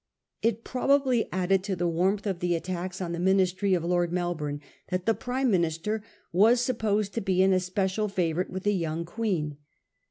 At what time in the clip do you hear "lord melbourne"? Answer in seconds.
3.83-4.59